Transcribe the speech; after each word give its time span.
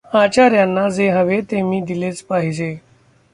आचार्यांना 0.09 0.87
जे 0.89 1.09
हवे 1.09 1.39
ते 1.41 1.61
मी 1.61 1.81
दिलेच 1.81 2.21
पाहिजे. 2.21 2.75